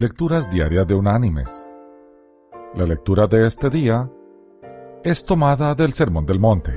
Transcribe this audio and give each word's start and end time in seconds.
Lecturas 0.00 0.48
diarias 0.50 0.86
de 0.86 0.94
unánimes. 0.94 1.70
La 2.74 2.86
lectura 2.86 3.26
de 3.26 3.46
este 3.46 3.68
día 3.68 4.10
es 5.04 5.26
tomada 5.26 5.74
del 5.74 5.92
Sermón 5.92 6.24
del 6.24 6.40
Monte. 6.40 6.72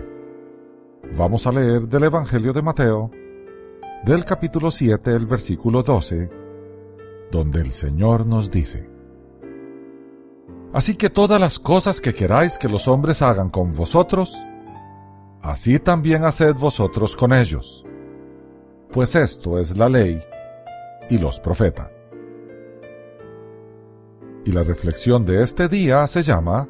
Vamos 1.17 1.47
a 1.47 1.53
leer 1.53 1.87
del 1.87 2.03
Evangelio 2.03 2.51
de 2.51 2.61
Mateo, 2.61 3.11
del 4.03 4.25
capítulo 4.25 4.71
7, 4.71 5.15
el 5.15 5.25
versículo 5.25 5.83
12, 5.83 6.29
donde 7.31 7.61
el 7.61 7.71
Señor 7.71 8.25
nos 8.25 8.51
dice, 8.51 8.89
Así 10.73 10.97
que 10.97 11.09
todas 11.09 11.39
las 11.39 11.59
cosas 11.59 12.01
que 12.01 12.13
queráis 12.13 12.57
que 12.57 12.67
los 12.67 12.89
hombres 12.89 13.21
hagan 13.21 13.49
con 13.49 13.73
vosotros, 13.73 14.35
así 15.41 15.79
también 15.79 16.25
haced 16.25 16.55
vosotros 16.55 17.15
con 17.15 17.31
ellos, 17.31 17.85
pues 18.91 19.15
esto 19.15 19.59
es 19.59 19.77
la 19.77 19.87
ley 19.87 20.19
y 21.09 21.17
los 21.19 21.39
profetas. 21.39 22.12
Y 24.45 24.51
la 24.51 24.63
reflexión 24.63 25.25
de 25.25 25.41
este 25.41 25.67
día 25.67 26.05
se 26.07 26.21
llama 26.21 26.67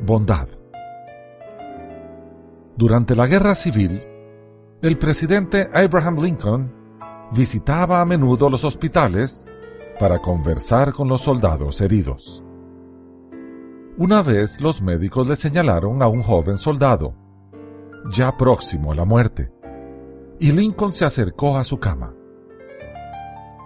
Bondad. 0.00 0.48
Durante 2.76 3.14
la 3.14 3.26
Guerra 3.26 3.54
Civil, 3.54 4.00
el 4.82 4.98
presidente 4.98 5.70
Abraham 5.72 6.18
Lincoln 6.20 6.72
visitaba 7.32 8.00
a 8.00 8.04
menudo 8.04 8.50
los 8.50 8.64
hospitales 8.64 9.46
para 10.00 10.20
conversar 10.20 10.92
con 10.92 11.08
los 11.08 11.22
soldados 11.22 11.80
heridos. 11.80 12.42
Una 13.96 14.22
vez 14.22 14.60
los 14.60 14.82
médicos 14.82 15.28
le 15.28 15.36
señalaron 15.36 16.02
a 16.02 16.08
un 16.08 16.22
joven 16.22 16.58
soldado, 16.58 17.14
ya 18.10 18.36
próximo 18.36 18.90
a 18.90 18.96
la 18.96 19.04
muerte, 19.04 19.52
y 20.40 20.50
Lincoln 20.50 20.92
se 20.92 21.04
acercó 21.04 21.56
a 21.56 21.62
su 21.62 21.78
cama. 21.78 22.12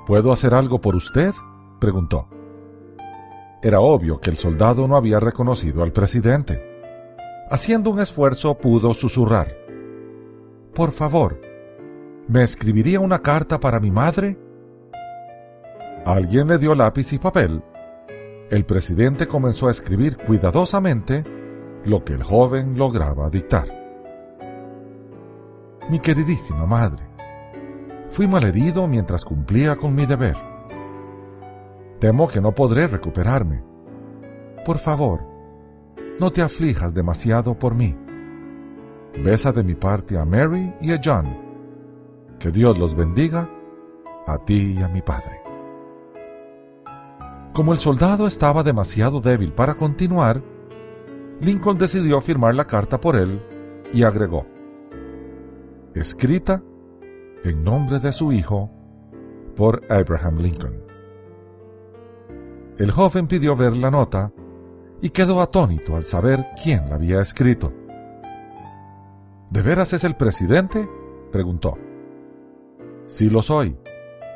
¿Puedo 0.06 0.30
hacer 0.30 0.52
algo 0.52 0.80
por 0.80 0.95
usted? 0.95 1.33
preguntó. 1.80 2.28
Era 3.61 3.80
obvio 3.80 4.21
que 4.21 4.30
el 4.30 4.37
soldado 4.37 4.87
no 4.87 4.97
había 4.97 5.19
reconocido 5.19 5.83
al 5.83 5.92
presidente. 5.92 6.62
Haciendo 7.51 7.91
un 7.91 7.98
esfuerzo 7.98 8.56
pudo 8.56 8.95
susurrar. 8.95 9.48
Por 10.75 10.92
favor, 10.92 11.41
¿me 12.28 12.45
escribiría 12.45 13.00
una 13.00 13.20
carta 13.20 13.59
para 13.59 13.81
mi 13.81 13.91
madre? 13.91 14.39
Alguien 16.05 16.47
le 16.47 16.59
dio 16.59 16.75
lápiz 16.75 17.12
y 17.12 17.19
papel. 17.19 17.61
El 18.48 18.65
presidente 18.65 19.27
comenzó 19.27 19.67
a 19.67 19.72
escribir 19.72 20.17
cuidadosamente 20.17 21.25
lo 21.84 22.05
que 22.05 22.12
el 22.12 22.22
joven 22.22 22.78
lograba 22.78 23.28
dictar. 23.28 23.67
Mi 25.91 25.98
queridísima 25.98 26.65
madre, 26.65 27.03
fui 28.09 28.28
malherido 28.28 28.87
mientras 28.87 29.25
cumplía 29.25 29.75
con 29.77 29.95
mi 29.95 30.06
deber 30.06 30.47
Temo 31.98 32.28
que 32.28 32.41
no 32.41 32.54
podré 32.54 32.86
recuperarme. 32.86 33.62
Por 34.64 34.78
favor, 34.78 35.20
no 36.20 36.30
te 36.30 36.42
aflijas 36.42 36.94
demasiado 36.94 37.58
por 37.58 37.74
mí. 37.74 37.96
Besa 39.24 39.50
de 39.50 39.64
mi 39.64 39.74
parte 39.74 40.16
a 40.16 40.24
Mary 40.24 40.74
y 40.80 40.92
a 40.92 41.00
John. 41.04 41.26
Que 42.38 42.52
Dios 42.52 42.78
los 42.78 42.94
bendiga, 42.94 43.50
a 44.26 44.38
ti 44.44 44.76
y 44.78 44.82
a 44.82 44.88
mi 44.88 45.02
padre. 45.02 45.41
Como 47.52 47.72
el 47.72 47.78
soldado 47.78 48.28
estaba 48.28 48.62
demasiado 48.62 49.20
débil 49.20 49.52
para 49.52 49.74
continuar, 49.74 50.41
Lincoln 51.41 51.78
decidió 51.78 52.20
firmar 52.20 52.54
la 52.54 52.66
carta 52.66 53.00
por 53.00 53.16
él 53.16 53.42
y 53.92 54.04
agregó, 54.04 54.46
escrita 55.94 56.62
en 57.42 57.64
nombre 57.64 57.98
de 57.98 58.12
su 58.12 58.32
hijo 58.32 58.70
por 59.56 59.82
Abraham 59.88 60.38
Lincoln. 60.38 60.88
El 62.79 62.93
joven 62.93 63.27
pidió 63.27 63.57
ver 63.57 63.77
la 63.77 63.91
nota 63.91 64.33
y 65.03 65.11
quedó 65.11 65.41
atónito 65.41 65.97
al 65.97 66.05
saber 66.05 66.45
quién 66.62 66.89
la 66.89 66.95
había 66.95 67.21
escrito. 67.21 67.73
¿De 69.51 69.62
veras 69.62 69.93
es 69.93 70.05
el 70.05 70.15
presidente? 70.15 70.88
preguntó. 71.33 71.77
Sí 73.06 73.31
lo 73.31 73.43
soy, 73.43 73.77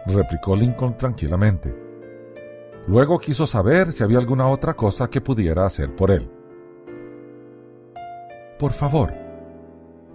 replicó 0.07 0.57
Lincoln 0.57 0.97
tranquilamente. 0.97 1.73
Luego 2.89 3.21
quiso 3.21 3.47
saber 3.47 3.93
si 3.93 4.03
había 4.03 4.19
alguna 4.19 4.49
otra 4.49 4.75
cosa 4.75 5.09
que 5.09 5.21
pudiera 5.21 5.65
hacer 5.65 5.95
por 5.95 6.11
él. 6.11 6.29
Por 8.59 8.73
favor, 8.73 9.13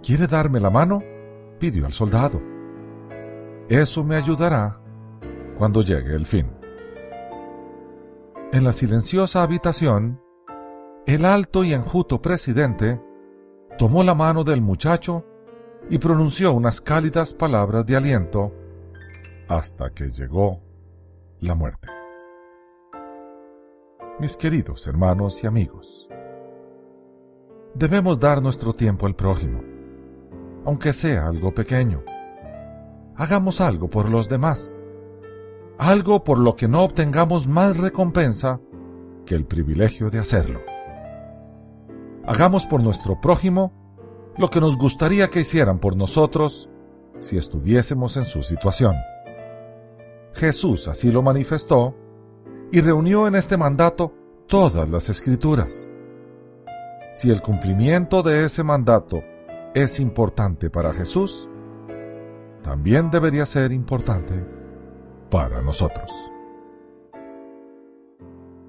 ¿quiere 0.02 0.26
darme 0.26 0.60
la 0.60 0.68
mano? 0.68 1.02
pidió 1.58 1.86
al 1.86 1.92
soldado. 1.92 2.42
Eso 3.70 4.04
me 4.04 4.16
ayudará 4.16 4.78
cuando 5.56 5.82
llegue 5.82 6.14
el 6.14 6.26
fin. 6.26 6.57
En 8.50 8.64
la 8.64 8.72
silenciosa 8.72 9.42
habitación, 9.42 10.22
el 11.06 11.26
alto 11.26 11.64
y 11.64 11.74
enjuto 11.74 12.22
presidente 12.22 12.98
tomó 13.76 14.02
la 14.02 14.14
mano 14.14 14.42
del 14.42 14.62
muchacho 14.62 15.26
y 15.90 15.98
pronunció 15.98 16.54
unas 16.54 16.80
cálidas 16.80 17.34
palabras 17.34 17.84
de 17.84 17.96
aliento 17.96 18.54
hasta 19.48 19.90
que 19.90 20.10
llegó 20.10 20.62
la 21.40 21.54
muerte. 21.54 21.88
Mis 24.18 24.34
queridos 24.34 24.86
hermanos 24.86 25.44
y 25.44 25.46
amigos, 25.46 26.08
debemos 27.74 28.18
dar 28.18 28.40
nuestro 28.40 28.72
tiempo 28.72 29.04
al 29.04 29.14
prójimo, 29.14 29.60
aunque 30.64 30.94
sea 30.94 31.26
algo 31.26 31.54
pequeño. 31.54 32.02
Hagamos 33.14 33.60
algo 33.60 33.90
por 33.90 34.08
los 34.08 34.26
demás 34.26 34.86
algo 35.78 36.24
por 36.24 36.40
lo 36.40 36.56
que 36.56 36.66
no 36.66 36.82
obtengamos 36.82 37.46
más 37.46 37.76
recompensa 37.76 38.60
que 39.24 39.36
el 39.36 39.44
privilegio 39.44 40.10
de 40.10 40.18
hacerlo. 40.18 40.60
Hagamos 42.26 42.66
por 42.66 42.82
nuestro 42.82 43.20
prójimo 43.20 43.72
lo 44.36 44.48
que 44.48 44.60
nos 44.60 44.76
gustaría 44.76 45.30
que 45.30 45.40
hicieran 45.40 45.78
por 45.78 45.96
nosotros 45.96 46.68
si 47.20 47.38
estuviésemos 47.38 48.16
en 48.16 48.24
su 48.24 48.42
situación. 48.42 48.94
Jesús 50.34 50.88
así 50.88 51.10
lo 51.10 51.22
manifestó 51.22 51.96
y 52.70 52.80
reunió 52.80 53.26
en 53.26 53.36
este 53.36 53.56
mandato 53.56 54.12
todas 54.46 54.88
las 54.88 55.08
escrituras. 55.08 55.94
Si 57.12 57.30
el 57.30 57.40
cumplimiento 57.40 58.22
de 58.22 58.44
ese 58.44 58.62
mandato 58.62 59.22
es 59.74 60.00
importante 60.00 60.70
para 60.70 60.92
Jesús, 60.92 61.48
también 62.62 63.10
debería 63.10 63.46
ser 63.46 63.72
importante 63.72 64.57
para 65.30 65.62
nosotros. 65.62 66.10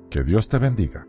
Que 0.09 0.23
Dios 0.23 0.49
te 0.49 0.57
bendiga. 0.57 1.05